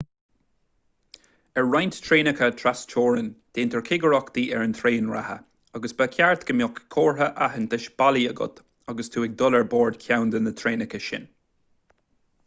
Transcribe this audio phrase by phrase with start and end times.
[1.61, 5.35] ar roinnt traenacha trasteorann déantar cigireachtaí ar an traein reatha
[5.81, 8.63] agus ba cheart go mbeadh comhartha aitheantais bailí agat
[8.95, 11.29] agus tú ag dul ar bord ceann de na traenacha sin